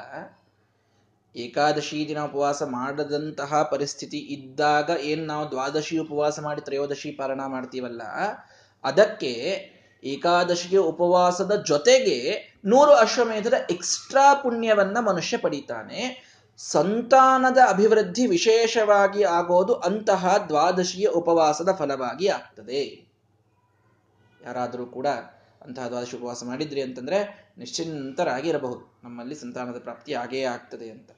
ಏಕಾದಶಿ 1.36 2.08
ದಿನ 2.08 2.20
ಉಪವಾಸ 2.24 2.64
ಮಾಡದಂತಹ 2.64 3.64
ಪರಿಸ್ಥಿತಿ 3.64 4.18
ಇದ್ದಾಗ 4.18 4.90
ಏನ್ 5.02 5.28
ನಾವು 5.28 5.52
ದ್ವಾದಶಿ 5.52 5.98
ಉಪವಾಸ 5.98 6.40
ಮಾಡಿ 6.40 6.62
ತ್ರಯೋದಶಿ 6.62 7.12
ಪಾಲನ 7.12 7.42
ಮಾಡ್ತೀವಲ್ಲ, 7.46 8.02
ಅದಕ್ಕೆ 8.84 9.34
ಏಕಾದಶಿಗೆ 10.04 10.78
ಉಪವಾಸದ 10.78 11.64
ಜೊತೆಗೆ 11.68 12.40
ನೂರು 12.66 12.92
ಅಶ್ವಮೇಧದ 12.92 13.54
ಎಕ್ಸ್ಟ್ರಾ 13.70 14.34
ಪುಣ್ಯವನ್ನ 14.34 15.00
ಮನುಷ್ಯ 15.00 15.38
ಪಡಿತಾನೆ. 15.38 16.30
ಸಂತಾನದ 16.58 17.58
ಅಭಿವೃದ್ಧಿ 17.68 18.28
ವಿಶೇಷವಾಗಿ 18.28 19.24
ಆಗೋದು 19.24 19.74
ಅಂತಹ 19.74 20.38
ದ್ವಾದಶಿಯ 20.48 21.08
ಉಪವಾಸದ 21.08 21.70
ಫಲವಾಗಿ 21.80 22.28
ಆಗ್ತದೆ. 22.28 22.84
ಯಾರಾದರೂ 24.46 24.86
ಕೂಡ 24.86 25.08
ಅಂತಹ 25.62 25.88
ದ್ವಾದಶಿ 25.88 26.18
ಉಪವಾಸ 26.18 26.44
ಮಾಡಿದ್ರಿ 26.44 26.82
ಅಂತಂದ್ರೆ 26.82 27.50
ನಿಶ್ಚಿಂತರಾಗಿರಬಹುದು. 27.58 29.00
ನಮ್ಮಲ್ಲಿ 29.04 29.36
ಸಂತಾನದ 29.36 29.80
ಪ್ರಾಪ್ತಿ 29.80 30.14
ಆಗೇ 30.14 30.44
ಆಗ್ತದೆ 30.44 30.90
ಅಂತ. 30.90 31.10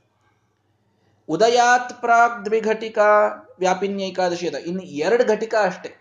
ಉದಯಾತ್ 1.30 2.02
ಪ್ರಾಗ್ 2.02 2.46
ದ್ವಿಘಟಿಕಾ 2.46 3.28
ವ್ಯಾಪಿನ್ಯ 3.60 4.04
ಏಕಾದಶಿ 4.04 4.50
ಅದ. 4.50 4.56
ಇನ್ನು 4.56 4.84
ಎರಡು 4.84 5.28
ಘಟಿಕ 5.28 5.56
ಅಷ್ಟೇ. 5.62 5.96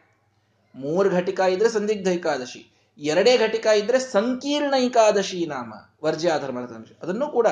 ಮೂರು 0.75 1.11
ಘಟಿಕ 1.11 1.41
ಇದ್ರೆ 1.41 1.69
ಸಂದಿಗ್ಧ 1.69 2.09
ಏಕಾದಶಿ. 2.09 2.70
ಎರಡೇ 2.99 3.39
ಘಟಿಕ 3.39 3.67
ಇದ್ರೆ 3.67 3.99
ಸಂಕೀರ್ಣ 3.99 4.75
ಏಕಾದಶಿ 4.75 5.47
ನಾಮ 5.47 5.75
ವರ್ಜ್ಯಾಧರ್ಮ 6.05 6.59
ಅದನ್ನು 7.03 7.29
ಕೂಡ 7.29 7.47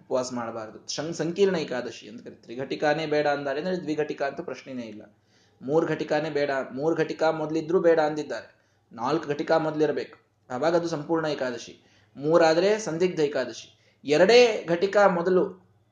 ಉಪವಾಸ 0.00 0.32
ಮಾಡಬಾರದು. 0.32 1.12
ಸಂಕೀರ್ಣ 1.12 1.56
ಏಕಾದಶಿ 1.56 2.08
ಅಂತ 2.08 2.22
ಕರಿತೀವಿ 2.22 2.42
ತ್ರಿಘಟಿಕಾನೇ 2.42 3.06
ಬೇಡ 3.06 3.26
ಅಂದಾರೆ 3.26 3.60
ಅಂದ್ರೆ 3.60 3.76
ದ್ವಿಘಟಿಕ 3.76 4.22
ಅಂತ 4.22 4.40
ಪ್ರಶ್ನೆನೇ 4.40 4.82
ಇಲ್ಲ. 4.82 5.16
ಮೂರ್ 5.62 5.86
ಘಟಿಕಾನೇ 5.86 6.30
ಬೇಡ. 6.30 6.50
ಮೂರ್ 6.72 6.96
ಘಟಿಕ 6.96 7.22
ಮೊದ್ಲಿದ್ರೂ 7.22 7.80
ಬೇಡ 7.80 8.00
ಅಂದಿದ್ದಾರೆ. 8.00 8.54
ನಾಲ್ಕು 8.92 9.28
ಘಟಿಕಾ 9.28 9.58
ಮೊದಲಿರಬೇಕು. 9.58 10.18
ಆವಾಗ 10.50 10.76
ಅದು 10.76 10.88
ಸಂಪೂರ್ಣ 10.88 11.26
ಏಕಾದಶಿ. 11.26 11.82
ಮೂರಾದ್ರೆ 12.16 12.78
ಸಂದಿಗ್ಧ 12.78 13.20
ಏಕಾದಶಿ. 13.20 13.98
ಎರಡೇ 14.04 14.66
ಘಟಿಕಾ 14.68 15.08
ಮೊದಲು, 15.08 15.46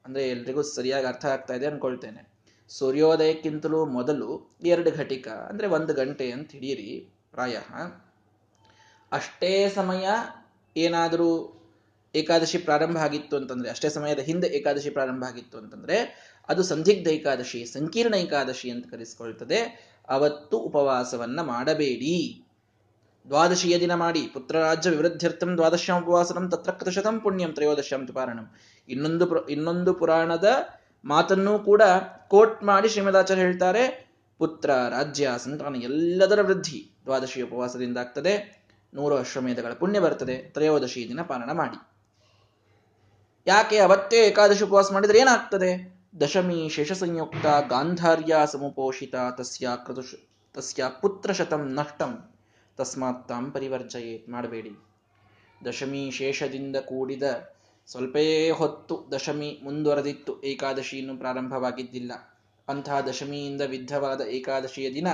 ಅಂದ್ರೆ 0.05 0.29
ಎಲ್ರಿಗೂ 0.29 0.63
ಸರಿಯಾಗಿ 0.63 1.07
ಅರ್ಥ 1.07 1.25
ಆಗ್ತಾ 1.25 1.55
ಇದೆ 1.55 1.67
ಅನ್ಕೊಳ್ತೇನೆ. 1.67 2.33
ಸೂರ್ಯೋದಯಕ್ಕಿಂತಲೂ 2.69 3.87
ಮೊದಲು 3.87 4.57
ಎರಡು 4.63 4.91
ಘಟಿಕ, 4.91 5.29
ಅಂದ್ರೆ 5.29 5.67
ಒಂದು 5.67 5.95
ಗಂಟೆ 5.95 6.31
ಅಂತ 6.31 6.53
ಹಿಡಿಯಿರಿ 6.53 7.19
ಪ್ರಾಯ. 7.31 7.57
ಅಷ್ಟೇ 9.13 9.69
ಸಮಯ 9.69 10.09
ಏನಾದರೂ 10.77 11.55
ಏಕಾದಶಿ 12.15 12.59
ಪ್ರಾರಂಭ 12.59 12.99
ಆಗಿತ್ತು 12.99 13.37
ಅಂತಂದ್ರೆ, 13.37 13.71
ಅಷ್ಟೇ 13.71 13.89
ಸಮಯದ 13.89 14.19
ಹಿಂದೆ 14.19 14.47
ಏಕಾದಶಿ 14.47 14.91
ಪ್ರಾರಂಭ 14.91 15.25
ಆಗಿತ್ತು 15.25 15.59
ಅಂತಂದ್ರೆ, 15.59 15.97
ಅದು 16.49 16.63
ಸಂದಿಗ್ಧ 16.63 17.09
ಏಕಾದಶಿ, 17.09 17.65
ಸಂಕೀರ್ಣ 17.65 18.15
ಏಕಾದಶಿ 18.15 18.71
ಅಂತ 18.71 18.91
ಕರೆಸಿಕೊಳ್ತದೆ. 18.91 19.89
ಅವತ್ತು 20.09 20.59
ಉಪವಾಸವನ್ನ 20.59 21.41
ಮಾಡಬೇಡಿ. 21.41 22.45
ದ್ವಾದಶಿಯ 23.27 23.81
ದಿನ 23.81 23.95
ಮಾಡಿ. 23.95 24.21
ಪುತ್ರರಾಜ್ಯ 24.21 24.91
ವಿವೃದ್ಧ್ಯರ್ಥಂ 24.91 25.57
ದ್ವಾದಶ್ಯಾಂ 25.57 26.03
ಉಪವಾಸನಂ 26.03 26.51
ತತ್ರ 26.51 26.73
ಕೃತಶತಂ 26.73 27.21
ಪುಣ್ಯಂ 27.21 27.53
ತ್ರಯೋದಶ್ಯಾಂ 27.53 28.07
ತುಪಾರಣಂ 28.07 28.55
ಇನ್ನೊಂದು 28.89 29.49
ಇನ್ನೊಂದು 29.49 29.95
ಪುರಾಣದ 29.95 30.49
ಮಾತನ್ನೂ 31.05 31.59
ಕೂಡ 31.59 31.83
ಕೋಟ್ 32.29 32.63
ಮಾಡಿ 32.63 32.89
ಶ್ರೀಮದಾಚಾರ್ಯ 32.89 33.43
ಹೇಳ್ತಾರೆ, 33.43 34.15
ಪುತ್ರ, 34.39 34.71
ರಾಜ್ಯ, 34.91 35.31
ಸಂತಾನ 35.45 35.77
ಎಲ್ಲದರ 35.83 36.43
ವೃದ್ಧಿ 36.43 36.99
ದ್ವಾದಶಿ 37.05 37.43
ಉಪವಾಸದಿಂದ 37.43 37.99
ಆಗ್ತದೆ. 37.99 38.58
ನೂರು 38.94 39.17
ಅಶ್ವಮೇಧಗಳ 39.17 39.73
ಪುಣ್ಯ 39.73 40.00
ಬರ್ತದೆ. 40.00 40.37
ತ್ರಯೋದಶಿ 40.37 41.08
ದಿನ 41.08 41.23
ಪಾಲನ 41.23 41.52
ಮಾಡಿ. 41.52 41.88
ಯಾಕೆ 43.47 43.78
ಅವತ್ತೇ 43.78 44.16
ಏಕಾದಶಿ 44.16 44.64
ಉಪವಾಸ 44.64 44.92
ಮಾಡಿದ್ರೆ 44.92 45.18
ಏನಾಗ್ತದೆ? 45.18 45.99
ದಶಮಿ 46.21 46.68
ಶೇಷ 46.68 46.92
ಸಂಯುಕ್ತ 46.92 47.47
ಗಾಂಧಾರ್ಯ 47.68 48.37
ಸಮುಪೋಷಿತ 48.47 49.14
ತಸ್ಯ 49.37 49.68
ಕೃತು 49.87 50.28
ತಸ್ಯ 50.54 50.85
ಪುತ್ರ 51.00 51.33
ಶತಂ 51.33 51.73
ನಷ್ಟಂ. 51.75 52.30
ತಸ್ಮಾತ್ 52.76 53.28
ತಾಂ 53.28 53.50
ಪರಿವರ್ಜಯೇತ್ 53.50 54.28
ಮಾಡಬೇಡಿ. 54.28 54.71
ದಶಮಿ 55.64 56.11
ಶೇಷದಿಂದ 56.11 56.76
ಕೂಡಿದ 56.76 57.23
ಸ್ವಲ್ಪೇ 57.87 58.50
ಹೊತ್ತು 58.50 59.09
ದಶಮಿ 59.12 59.61
ಮುಂದುವರೆದಿತ್ತು. 59.64 60.42
ಏಕಾದಶಿಯನ್ನು 60.42 61.16
ಪ್ರಾರಂಭವಾಗಿದ್ದಿಲ್ಲ. 61.16 62.12
ಅಂತಹ 62.68 63.00
ದಶಮಿಯಿಂದ 63.00 63.61
ವಿದ್ಧವಾದ 63.61 64.21
ಏಕಾದಶಿಯ 64.21 64.95
ದಿನ 64.95 65.09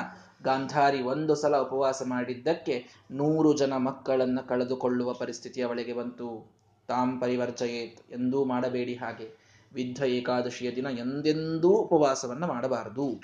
ಗಾಂಧಾರಿ 0.44 1.02
ಒಂದು 1.02 1.34
ಸಲ 1.34 1.56
ಉಪವಾಸ 1.56 2.02
ಮಾಡಿದ್ದಕ್ಕೆ 2.06 2.86
ನೂರು 3.10 3.56
ಜನ 3.56 3.76
ಮಕ್ಕಳನ್ನು 3.76 4.48
ಕಳೆದುಕೊಳ್ಳುವ 4.48 5.12
ಪರಿಸ್ಥಿತಿ 5.12 5.62
ಅವಳಿಗೆ 5.62 5.92
ಬಂತು. 5.92 6.52
ತಾಂ 6.88 7.20
ಪರಿವರ್ಜಯೇತ್ 7.20 8.12
ಎಂದೂ 8.12 8.44
ಮಾಡಬೇಡಿ 8.44 8.94
ಹಾಗೆ. 8.94 9.44
ವಿದ್ಧ 9.72 10.02
ಏಕಾದಶಿಯ 10.02 10.70
ದಿನ 10.76 10.86
ಎಂದೆಂದೂ 10.98 11.68
ಉಪವಾಸವನ್ನು 11.68 12.46
ಮಾಡಬಾರದು. 12.46 13.22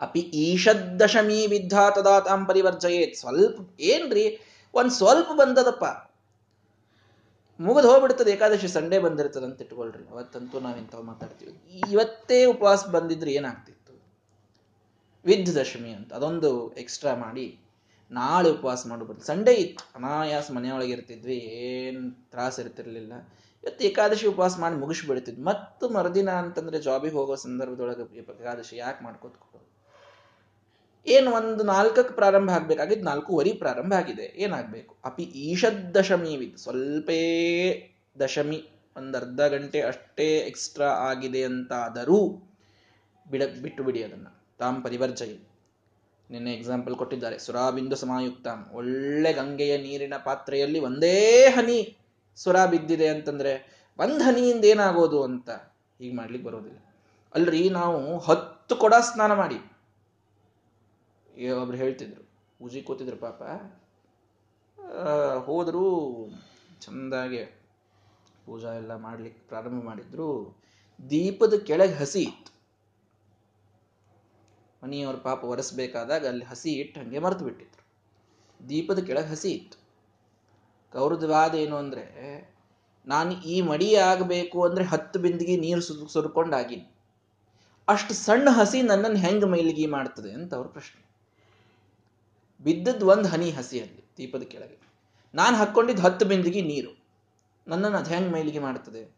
ಅಪಿ 0.00 0.20
ಈಶದ್ದಶಮಿ 0.20 1.46
ವಿದ್ಧ 1.46 1.72
ತದಾ 1.94 2.20
ತಾಂ 2.20 2.46
ಪರಿವರ್ಜಯೇತ್. 2.46 3.16
ಸ್ವಲ್ಪ 3.16 3.80
ಏನ್ರಿ? 3.80 4.40
ಒಂದ್ 4.74 4.90
ಸ್ವಲ್ಪ 4.90 5.28
ಬಂದದಪ್ಪ. 5.32 5.84
ಮುಗಿದು 7.60 7.88
ಹೋಗ್ಬಿಡ್ತದೆ. 7.88 8.30
ಏಕಾದಶಿ 8.30 8.68
ಸಂಡೇ 8.68 8.98
ಬಂದಿರ್ತದೆ 8.98 9.44
ಅಂತ 9.44 9.62
ಇಟ್ಕೊಳ್ರಿ. 9.62 10.08
ಅವತ್ತಂತೂ 10.10 10.60
ನಾವಿಂಥವು 10.60 11.02
ಮಾತಾಡ್ತೀವಿ. 11.02 11.82
ಇವತ್ತೇ 11.90 12.44
ಉಪವಾಸ 12.44 12.86
ಬಂದಿದ್ರೆ 12.86 13.32
ಏನಾಗ್ತಿತ್ತು 13.32 13.81
ವಿದ್ 15.24 15.54
ದಶಮಿ 15.56 15.90
ಅಂತ, 15.90 16.12
ಅದೊಂದು 16.12 16.74
ಎಕ್ಸ್ಟ್ರಾ 16.74 17.14
ಮಾಡಿ 17.14 17.58
ನಾಳೆ 18.10 18.50
ಉಪವಾಸ 18.50 18.86
ಮಾಡ್ಬಿಡ್ತು 18.86 19.26
ಸಂಡೇ 19.26 19.52
ಇತ್ತು, 19.52 19.92
ಅನಾಯಾಸ 19.94 20.50
ಮನೆಯೊಳಗೆ 20.50 20.92
ಇರ್ತಿದ್ವಿ, 20.92 21.36
ಏನು 21.36 22.30
ತ್ರಾಸ 22.30 22.58
ಇರ್ತಿರ್ಲಿಲ್ಲ. 22.58 23.12
ಇವತ್ತು 23.64 23.84
ಏಕಾದಶಿ 23.84 24.26
ಉಪವಾಸ 24.26 24.58
ಮಾಡಿ 24.58 24.76
ಮುಗಿಸ್ಬಿಡ್ತಿದ್ವಿ 24.76 25.42
ಮತ್ತು 25.42 25.88
ಮರುದಿನ 25.88 26.30
ಅಂತಂದ್ರೆ 26.30 26.80
ಜಾಬಿಗೆ 26.80 27.14
ಹೋಗೋ 27.14 27.36
ಸಂದರ್ಭದೊಳಗೆ 27.36 28.18
ಏಕಾದಶಿ 28.18 28.76
ಯಾಕೆ 28.76 29.04
ಮಾಡ್ಕೋತ 29.04 29.34
ಏನು 31.06 31.32
ಒಂದು 31.32 31.64
ನಾಲ್ಕಕ್ಕೆ 31.64 32.14
ಪ್ರಾರಂಭ 32.14 32.50
ಆಗ್ಬೇಕಾಗಿದ್ದು 32.50 33.04
ನಾಲ್ಕೂವರೆ 33.04 33.52
ಪ್ರಾರಂಭ 33.52 33.92
ಆಗಿದೆ. 33.92 34.22
ಏನಾಗಬೇಕು? 34.22 34.96
ಅಪಿ 35.04 35.22
ಈಶದ್ದಶಮಿ 35.22 36.36
ವಿದ್ 36.36 36.58
ಸ್ವಲ್ಪೇ 36.58 37.22
ದಶಮಿ, 38.20 38.68
ಒಂದು 38.96 39.18
ಅರ್ಧ 39.18 39.40
ಗಂಟೆ 39.40 39.80
ಅಷ್ಟೇ 39.80 40.36
ಎಕ್ಸ್ಟ್ರಾ 40.36 40.86
ಆಗಿದೆ 40.86 41.44
ಅಂತಾದರೂ 41.44 42.18
ಬಿಡ, 43.30 43.42
ಬಿಟ್ಟು 43.62 43.84
ಬಿಡಿ 43.84 44.02
ಅದನ್ನ. 44.02 44.26
ತಾಂ 44.62 44.76
ಪರಿವರ್ಜಯಿ 44.82 45.36
ನಿನ್ನೆ 46.30 46.52
ಎಕ್ಸಾಂಪಲ್ 46.54 46.94
ಕೊಟ್ಟಿದ್ದಾರೆ. 46.96 47.38
ಸುರಾಬಿಂದು 47.38 47.96
ಸಮಾಯುಕ್ತ. 47.96 48.46
ಒಳ್ಳೆ 48.72 49.30
ಗಂಗೆಯ 49.32 49.74
ನೀರಿನ 49.78 50.14
ಪಾತ್ರೆಯಲ್ಲಿ 50.24 50.78
ಒಂದೇ 50.78 51.16
ಹನಿ 51.48 51.78
ಸುರ 52.36 52.56
ಬಿದ್ದಿದೆ 52.66 53.08
ಅಂತಂದ್ರೆ 53.08 53.52
ಒಂದ್ 53.98 54.22
ಹನಿಯಿಂದ 54.22 54.64
ಏನಾಗೋದು 54.64 55.18
ಅಂತ 55.22 55.50
ಹೀಗೆ 55.98 56.14
ಮಾಡ್ಲಿಕ್ಕೆ 56.16 56.46
ಬರೋದಿಲ್ಲ. 56.48 56.78
ಅಲ್ರಿ, 57.34 57.70
ನಾವು 57.70 58.18
ಹತ್ತು 58.18 58.76
ಕೊಡ 58.76 58.94
ಸ್ನಾನ 59.00 59.32
ಮಾಡಿ. 59.32 59.58
ಒಬ್ರು 61.50 61.76
ಹೇಳ್ತಿದ್ರು. 61.76 62.22
ಪೂಜಿ 62.58 62.82
ಕೂತಿದ್ರು 62.82 63.16
ಪಾಪ. 63.16 63.42
ಹೋದ್ರು, 65.44 65.84
ಚಂದಾಗೆ 66.80 67.44
ಪೂಜಾ 68.46 68.72
ಎಲ್ಲ 68.74 68.94
ಮಾಡ್ಲಿಕ್ಕೆ 68.96 69.48
ಪ್ರಾರಂಭ 69.48 69.84
ಮಾಡಿದ್ರು. 69.84 70.30
ದೀಪದ 71.10 71.54
ಕೆಳಗೆ 71.66 71.94
ಹಸಿ 71.94 72.24
ಮನೆಯವ್ರ 74.84 75.16
ಪಾಪ 75.16 75.44
ಒರೆಸ್ಬೇಕಾದಾಗ 75.44 76.26
ಅಲ್ಲಿ 76.26 76.44
ಹಸಿ 76.44 76.72
ಇಟ್ಟು 76.72 77.00
ಹಂಗೆ 77.00 77.18
ಮರೆತು 77.18 77.44
ಬಿಟ್ಟಿದ್ರು. 77.44 77.82
ದೀಪದ 78.68 78.98
ಕೆಳಗೆ 78.98 79.26
ಹಸಿ 79.26 79.50
ಇತ್ತು. 79.50 79.82
ಅವ್ರದ್ದು 80.98 81.28
ವಾದ 81.28 81.54
ಏನು 81.54 81.76
ಅಂದ್ರೆ, 81.76 82.04
ನಾನು 83.06 83.32
ಈ 83.32 83.60
ಮಡಿ 83.60 83.94
ಆಗಬೇಕು 83.94 84.64
ಅಂದ್ರೆ 84.64 84.84
ಹತ್ತು 84.84 85.18
ಬಿಂದಿಗೆ 85.18 85.56
ನೀರು 85.56 85.80
ಸುರ್ 85.80 86.10
ಸುರ್ಕೊಂಡಾಗಿನಿ. 86.10 86.96
ಅಷ್ಟು 87.88 88.14
ಸಣ್ಣ 88.14 88.48
ಹಸಿ 88.50 88.82
ನನ್ನನ್ನು 88.82 89.16
ಹೆಂಗ್ 89.16 89.46
ಮೈಲಿಗೆ 89.46 89.86
ಮಾಡ್ತದೆ 89.86 90.32
ಅಂತ 90.32 90.54
ಅವ್ರ 90.54 90.66
ಪ್ರಶ್ನೆ. 90.66 91.12
ಬಿದ್ದದ್ದು 92.62 93.06
ಒಂದು 93.06 93.28
ಹನಿ 93.28 93.50
ಹಸಿ 93.50 93.80
ಅಲ್ಲಿ, 93.80 94.12
ದೀಪದ 94.16 94.42
ಕೆಳಗೆ. 94.42 94.78
ನಾನು 95.34 95.56
ಹಾಕ್ಕೊಂಡಿದ್ದು 95.56 96.02
ಹತ್ತು 96.02 96.26
ಬಿಂದಿಗೆ 96.26 96.60
ನೀರು. 96.60 97.02
ನನ್ನನ್ನು 97.68 97.98
ಅದು 97.98 98.10
ಹೆಂಗೆ 98.10 98.30
ಮೈಲಿಗೆ 98.30 98.58
ಮಾಡ್ತದೆ 98.58 99.16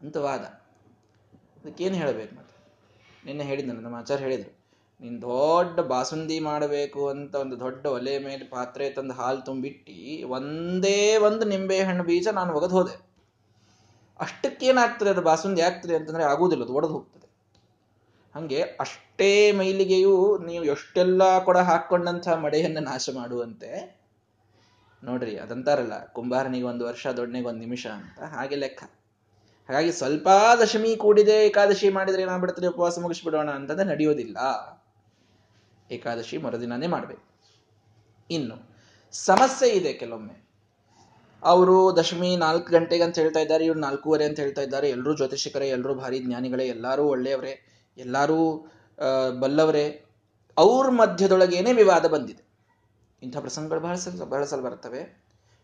ಅಂತ 0.00 0.16
ವಾದ. 0.16 0.40
ಅದಕ್ಕೇನು 0.40 1.94
ಹೇಳಬೇಕು 1.94 2.34
ಮತ್ತೆ? 2.34 2.72
ನಿನ್ನೆ 3.24 3.44
ಹೇಳಿದ್ದ 3.44 3.70
ನಮ್ಮ 3.70 3.96
ಆಚಾರ್ಯ 3.96 4.24
ಹೇಳಿದ್ರು. 4.24 4.61
ನೀನ್ 5.02 5.22
ದೊಡ್ಡ 5.22 5.80
ಬಾಸುಂದಿ 5.80 6.40
ಮಾಡಬೇಕು 6.40 7.08
ಅಂತ 7.08 7.34
ಒಂದು 7.34 7.60
ದೊಡ್ಡ 7.60 7.86
ಒಲೆ 7.86 8.18
ಮೇಲೆ 8.18 8.44
ಪಾತ್ರೆ 8.44 8.90
ತಂದು 8.90 9.14
ಹಾಲು 9.14 9.40
ತುಂಬಿಟ್ಟಿ 9.40 10.22
ಒಂದೇ 10.22 11.16
ಒಂದು 11.16 11.44
ನಿಂಬೆ 11.44 11.78
ಹಣ್ಣು 11.80 12.04
ಬೀಜ 12.04 12.28
ನಾನು 12.28 12.52
ಒಗೆದು 12.54 12.74
ಹೋದೆ. 12.74 12.94
ಅಷ್ಟಕ್ಕೇನಾಗ್ತದೆ 14.20 15.10
ಅದು 15.10 15.22
ಬಾಸುಂದಿ 15.22 15.60
ಆಗ್ತದೆ 15.60 15.96
ಅಂತಂದ್ರೆ 15.96 16.24
ಆಗುವುದಿಲ್ಲ, 16.24 16.64
ಅದು 16.64 16.74
ಒಡೆದು 16.74 16.92
ಹೋಗ್ತದೆ. 16.92 17.26
ಹಂಗೆ 18.34 18.62
ಅಷ್ಟೇ 18.80 19.52
ಮೈಲಿಗೆಯೂ 19.52 20.38
ನೀವು 20.38 20.64
ಎಷ್ಟೆಲ್ಲ 20.64 21.38
ಕೂಡ 21.38 21.56
ಹಾಕೊಂಡಂತ 21.56 22.28
ಮಡೆಯನ್ನು 22.28 22.80
ನಾಶ 22.80 23.08
ಮಾಡುವಂತೆ. 23.14 24.02
ನೋಡ್ರಿ, 25.04 25.36
ಅದಂತಾರಲ್ಲ, 25.36 26.06
ಕುಂಬಾರನಿಗೆ 26.06 26.64
ಒಂದು 26.64 26.84
ವರ್ಷ, 26.84 27.06
ದೊಡ್ಡನಿಗೆ 27.06 27.46
ಒಂದು 27.46 27.60
ನಿಮಿಷ 27.60 27.86
ಅಂತ, 27.86 28.18
ಹಾಗೆ 28.22 28.56
ಲೆಕ್ಕ. 28.56 28.82
ಹಾಗಾಗಿ 29.68 29.92
ಸ್ವಲ್ಪ 29.92 30.28
ದಶಮಿ 30.62 30.96
ಕೂಡಿದೆ, 30.96 31.46
ಏಕಾದಶಿ 31.46 31.88
ಮಾಡಿದ್ರೆ 31.88 32.22
ಏನಾಗ್ಬಿಡ್ತದೆ, 32.22 32.66
ಉಪವಾಸ 32.66 32.98
ಮುಗಿಸ್ಬಿಡೋಣ 32.98 33.50
ಅಂತಂದ್ರೆ 33.50 33.86
ನಡೆಯೋದಿಲ್ಲ. 33.86 34.38
ಏಕಾದಶಿ 35.92 36.36
ಮರುದಿನನೇ 36.36 36.86
ಮಾಡಬೇಕು. 36.86 37.24
ಇನ್ನು 38.30 38.56
ಸಮಸ್ಯೆ 39.12 39.68
ಇದೆ 39.68 39.92
ಕೆಲವೊಮ್ಮೆ. 39.92 40.36
ಅವರು 41.42 41.96
ದಶಮಿ 41.96 42.36
ನಾಲ್ಕು 42.36 42.72
ಗಂಟೆಗೆ 42.72 43.02
ಅಂತ 43.02 43.18
ಹೇಳ್ತಾ 43.18 43.40
ಇದ್ದಾರೆ, 43.40 43.64
ಇವ್ರು 43.64 43.80
ನಾಲ್ಕೂವರೆ 43.80 44.24
ಅಂತ 44.24 44.40
ಹೇಳ್ತಾ 44.40 44.62
ಇದ್ದಾರೆ. 44.62 44.90
ಎಲ್ಲರೂ 44.90 45.16
ಜ್ಯೋತಿಷಿಕರೇ 45.16 45.68
ಎಲ್ಲರೂ 45.68 45.94
ಭಾರಿ 45.94 46.18
ಜ್ಞಾನಿಗಳೇ, 46.18 46.66
ಎಲ್ಲರೂ 46.66 47.04
ಒಳ್ಳೆಯವರೇ, 47.04 47.54
ಎಲ್ಲರೂ 47.96 48.70
ಬಲ್ಲವರೇ. 49.40 50.04
ಅವ್ರ 50.58 50.88
ಮಧ್ಯದೊಳಗೇನೆ 50.90 51.72
ವಿವಾದ 51.72 52.06
ಬಂದಿದೆ. 52.06 52.42
ಇಂಥ 53.22 53.36
ಪ್ರಸಂಗಗಳು 53.36 53.80
ಬಹಳ 53.80 53.94
ಸಲ 53.94 54.24
ಬಹಳ 54.24 54.44
ಸಲ 54.44 54.60
ಬರ್ತವೆ. 54.60 55.02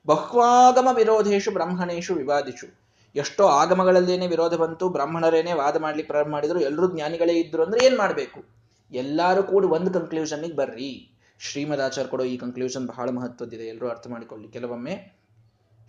ಬಹ್ವಾಗಮ 0.06 0.88
ವಿರೋಧೇಶು 0.92 1.50
ಬ್ರಾಹ್ಮಣೇಶು 1.50 2.14
ವಿವಾದಿಶು. 2.14 2.68
ಎಷ್ಟೋ 3.14 3.44
ಆಗಮಗಳಲ್ಲೇನೆ 3.46 4.26
ವಿರೋಧ 4.26 4.54
ಬಂತು, 4.54 4.88
ಬ್ರಾಹ್ಮಣರೇನೆ 4.88 5.52
ವಾದ 5.52 5.76
ಮಾಡ್ಲಿಕ್ಕೆ 5.76 6.12
ಪ್ರಾರಂಭ 6.12 6.32
ಮಾಡಿದ್ರು 6.32 6.60
ಎಲ್ಲರೂ 6.60 6.86
ಜ್ಞಾನಿಗಳೇ 6.94 7.32
ಇದ್ರು 7.32 7.64
ಅಂದ್ರೆ 7.64 7.86
ಏನ್ 7.86 7.98
ಮಾಡ್ಬೇಕು? 7.98 8.57
ಎಲ್ಲರೂ 8.90 9.42
ಕೂಡ 9.42 9.64
ಒಂದು 9.64 9.90
ಕನ್ಕ್ಲೂಷನ್ಗೆ 9.92 10.52
ಬರ್ರಿ. 10.52 11.10
ಶ್ರೀಮದಾಚಾರ್ಯ 11.38 12.10
ಕೊಡೋ 12.10 12.24
ಈ 12.24 12.36
ಕನ್ಕ್ಲೂಷನ್ 12.36 12.86
ಬಹಳ 12.86 13.10
ಮಹತ್ವದ್ದಿದೆ. 13.10 13.66
ಎಲ್ಲರೂ 13.66 13.88
ಅರ್ಥ 13.88 14.06
ಮಾಡಿಕೊಳ್ಳಿ. 14.08 14.48
ಕೆಲವೊಮ್ಮೆ 14.48 15.18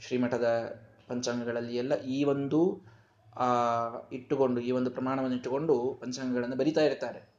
ಶ್ರೀಮಠದ 0.01 0.47
ಪಂಚಾಂಗಗಳಲ್ಲಿ 1.07 1.75
ಎಲ್ಲ 1.75 1.95
ಈ 1.95 2.23
ಒಂದು 2.23 2.81
ಇಟ್ಟುಕೊಂಡು, 4.11 4.61
ಈ 4.61 4.71
ಒಂದು 4.71 4.91
ಪ್ರಮಾಣವನ್ನು 4.91 5.35
ಇಟ್ಟುಕೊಂಡು 5.35 5.99
ಪಂಚಾಂಗಗಳನ್ನು 6.01 6.55
ಬರಿತಾ 6.55 6.81
ಇರ್ತಾರೆ. 6.81 7.33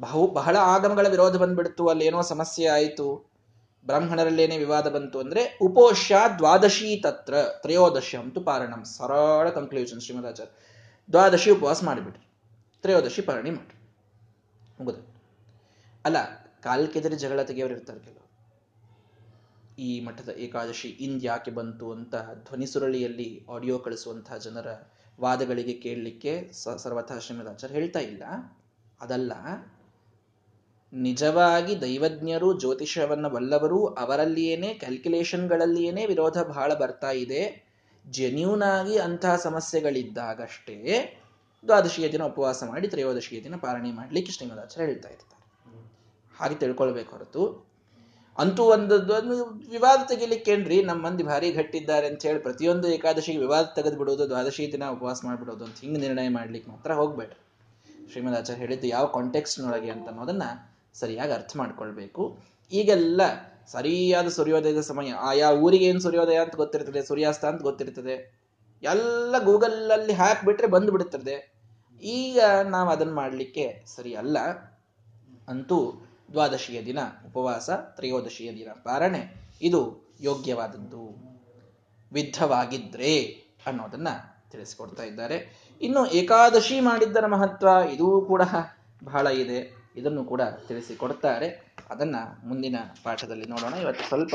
ಬಹು, 0.00 0.26
ಬಹಳ 0.26 0.56
ಆಗಮಗಳ 0.56 1.08
ವಿರೋಧ 1.08 1.36
ಬಂದ್ಬಿಡ್ತು. 1.36 1.88
ಅಲ್ಲೇನೋ 1.88 2.22
ಸಮಸ್ಯೆ 2.22 2.66
ಆಯಿತು. 2.66 3.32
ಬ್ರಾಹ್ಮಣರಲ್ಲೇನೇ 3.86 4.58
ವಿವಾದ 4.58 4.88
ಬಂತು 4.88 5.20
ಅಂದ್ರೆ 5.20 5.58
ಉಪೋಷ್ಯ 5.62 6.16
ದ್ವಾದಶಿ 6.38 7.00
ತತ್ರ 7.02 7.34
ತ್ರಯೋದಶಿ 7.42 8.16
ಅಂತು 8.16 8.40
ಪಾರಣಂ. 8.40 8.84
ಸರಳ 8.84 9.48
ಕನ್ಕ್ಲೂಷನ್ 9.48 10.00
ಶ್ರೀಮದಾಚಾರ್ಯ 10.00 10.52
ದ್ವಾದಶಿ 11.12 11.50
ಉಪವಾಸ 11.50 11.84
ಮಾಡಿಬಿಟ್ರಿ 11.84 12.26
ತ್ರಯೋದಶಿ 12.82 13.22
ಪಾರಣಿ 13.22 13.50
ಮಾಡ್ರಿ. 13.50 13.81
ಮುಗುದ. 14.80 14.98
ಅಲ್ಲ, 16.04 16.18
ಕಾಲ್ಕೆದರಿ 16.62 17.16
ಜಗಳ 17.16 17.42
ತೆಗೆಯವರು 17.42 17.74
ಇರ್ತಾರೆ 17.74 18.00
ಕೆಲವರು. 18.00 18.22
ಈ 19.78 19.90
ಮಠದ 20.00 20.28
ಏಕಾದಶಿ 20.28 20.88
ಇಂದ್ 20.88 21.24
ಯಾಕೆ 21.24 21.50
ಬಂತು 21.50 21.92
ಅಂತ 21.92 22.14
ಧ್ವನಿ 22.44 22.66
ಸುರಳಿಯಲ್ಲಿ 22.66 23.28
ಆಡಿಯೋ 23.50 23.78
ಕಳಿಸುವಂತಹ 23.78 24.36
ಜನರ 24.36 24.66
ವಾದಗಳಿಗೆ 25.20 25.72
ಕೇಳಲಿಕ್ಕೆ 25.72 26.32
ಸರ್ವಥ 26.76 27.12
ಶ್ರೀಮದಾಚಾರ್ಯ 27.12 27.74
ಹೇಳ್ತಾ 27.74 28.00
ಇಲ್ಲ. 28.00 28.22
ಅದಲ್ಲ, 29.00 29.32
ನಿಜವಾಗಿ 30.92 31.80
ದೈವಜ್ಞರು 31.80 32.60
ಜ್ಯೋತಿಷ್ಯವನ್ನು 32.60 33.28
ಬಲ್ಲವರು 33.30 33.86
ಅವರಲ್ಲಿಯೇನೆ 33.86 34.74
ಕ್ಯಾಲ್ಕುಲೇಷನ್ಗಳಲ್ಲಿಯೇನೆ 34.74 36.06
ವಿರೋಧ 36.06 36.38
ಬಹಳ 36.42 36.74
ಬರ್ತಾ 36.74 37.10
ಇದೆ. 37.10 37.42
ಜೆನ್ಯೂನ್ 38.04 38.62
ಆಗಿ 38.62 38.98
ಅಂತಹ 38.98 39.36
ಸಮಸ್ಯೆಗಳಿದ್ದಾಗಷ್ಟೇ 39.36 40.76
ದ್ವಾದಶಿಯ 41.66 42.12
ದಿನ 42.12 42.22
ಉಪವಾಸ 42.22 42.64
ಮಾಡಿ 42.64 42.88
ತ್ರಯೋದಶಿಯ 42.88 43.42
ದಿನ 43.42 43.56
ಪಾರಣೆ 43.56 43.90
ಮಾಡಲಿಕ್ಕೆ 43.92 44.32
ಶ್ರೀಮದಾಚಾರ್ಯ 44.32 44.86
ಹೇಳ್ತಾ 44.86 45.08
ಇರ್ತಾರೆ. 45.08 45.44
ಹಾಗೆ 46.40 46.54
ತಿಳ್ಕೊಳ್ಬೇಕು 46.54 47.10
ಹೊರತು. 47.10 47.72
ಅಂತೂ 48.38 48.62
ಒಂದು 48.62 48.96
ವಿವಾದ 49.70 50.00
ತೆಗಿಲಿಕ್ಕೇನ್ರಿ 50.08 50.82
ನಮ್ಮ 50.82 51.06
ಮಂದಿ 51.06 51.22
ಭಾರಿ 51.22 51.52
ಘಟ್ಟಿದ್ದಾರೆ 51.52 52.06
ಅಂತ 52.06 52.26
ಹೇಳಿ 52.26 52.38
ಪ್ರತಿಯೊಂದು 52.38 52.88
ಏಕಾದಶಿಗೆ 52.88 53.38
ವಿವಾದ 53.38 53.64
ತೆಗೆದು 53.74 53.96
ಬಿಡೋದು 53.96 54.28
ದ್ವಾದಶಿ 54.28 54.72
ದಿನ 54.72 54.84
ಉಪವಾಸ 54.84 55.20
ಮಾಡ್ಬಿಡೋದು 55.24 55.64
ಅಂತ 55.64 55.78
ಹಿಂಗೆ 55.80 56.00
ನಿರ್ಣಯ 56.00 56.28
ಮಾಡ್ಲಿಕ್ಕೆ 56.28 56.70
ಮಾತ್ರ 56.70 56.92
ಹೋಗ್ಬೇಡ್ರಿ. 56.92 57.38
ಶ್ರೀಮದ್ 58.10 58.36
ಆಚಾರ್ಯ 58.36 58.60
ಹೇಳಿದ್ದು 58.60 58.86
ಯಾವ 58.86 59.06
ಕಾಂಟೆಕ್ಸ್ನೊಳಗೆ 59.06 59.90
ಅಂತ 59.90 60.08
ಅನ್ನೋದನ್ನ 60.08 60.42
ಸರಿಯಾಗಿ 60.94 61.32
ಅರ್ಥ 61.32 61.56
ಮಾಡ್ಕೊಳ್ಬೇಕು. 61.56 62.38
ಈಗೆಲ್ಲ 62.72 63.20
ಸರಿಯಾದ 63.66 64.28
ಸೂರ್ಯೋದಯದ 64.28 64.80
ಸಮಯ, 64.80 65.12
ಆಯಾ 65.12 65.50
ಊರಿಗೆ 65.50 65.84
ಏನು 65.84 66.00
ಸೂರ್ಯೋದಯ 66.00 66.36
ಅಂತ 66.36 66.56
ಗೊತ್ತಿರ್ತದೆ, 66.56 67.02
ಸೂರ್ಯಾಸ್ತ 67.02 67.44
ಅಂತ 67.44 67.62
ಗೊತ್ತಿರ್ತದೆ. 67.62 68.42
ಎಲ್ಲ 68.82 69.38
ಗೂಗಲ್ 69.38 69.90
ಅಲ್ಲಿ 69.90 70.12
ಹಾಕ್ಬಿಟ್ರೆ 70.12 70.66
ಬಂದು 70.66 70.92
ಬಿಡುತ್ತದೆ 70.92 71.51
ಈಗ 72.02 72.40
ನಾವು 72.64 72.90
ಅದನ್ನ 72.90 73.14
ಮಾಡಲಿಕ್ಕೆ 73.14 73.84
ಸರಿ 73.86 74.14
ಅಲ್ಲ. 74.14 74.38
ಅಂತೂ 75.48 75.92
ದ್ವಾದಶಿಯ 76.32 76.82
ದಿನ, 76.82 76.98
ಉಪವಾಸ, 77.26 77.70
ತ್ರಯೋದಶಿಯ 77.70 78.52
ದಿನ 78.52 78.70
ಪಾರಣೆ, 78.82 79.34
ಇದು 79.62 80.10
ಯೋಗ್ಯವಾದದ್ದು. 80.20 81.32
ವಿದ್ಧವಾಗಿದ್ರೆ 82.12 83.22
ಅನ್ನೋದನ್ನ 83.66 84.08
ತಿಳಿಸಿಕೊಡ್ತಾ 84.50 85.02
ಇದ್ದಾರೆ. 85.02 85.68
ಇನ್ನು 85.82 86.06
ಏಕಾದಶಿ 86.06 86.80
ಮಾಡಿದ್ದರ 86.80 87.26
ಮಹತ್ವ 87.26 87.68
ಇದೂ 87.92 88.20
ಕೂಡ 88.20 88.42
ಬಹಳ 89.04 89.26
ಇದೆ. 89.26 89.82
ಇದನ್ನು 89.96 90.24
ಕೂಡ 90.24 90.42
ತಿಳಿಸಿಕೊಡ್ತಾರೆ. 90.42 91.74
ಅದನ್ನ 91.90 92.16
ಮುಂದಿನ 92.44 92.76
ಪಾಠದಲ್ಲಿ 93.04 93.46
ನೋಡೋಣ. 93.46 93.74
ಇವತ್ತು 93.74 94.08
ಸ್ವಲ್ಪ 94.08 94.34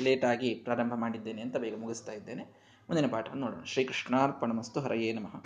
ಲೇಟಾಗಿ 0.00 0.54
ಪ್ರಾರಂಭ 0.54 0.92
ಮಾಡಿದ್ದೇನೆ 0.94 1.42
ಅಂತ 1.42 1.56
ಬೇಗ 1.56 1.78
ಮುಗಿಸ್ತಾ 1.78 2.12
ಇದ್ದೇನೆ. 2.12 2.42
ಮುಂದಿನ 2.88 3.10
ಪಾಠವನ್ನು 3.10 3.46
ನೋಡೋಣ. 3.46 3.64
ಶ್ರೀಕೃಷ್ಣಾರ್ಪಣಮಸ್ತು. 3.64 4.80
ಹರಯೇ 4.80 5.12
ನಮಃ. 5.12 5.42